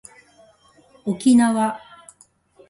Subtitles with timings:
[1.05, 1.79] おきなわ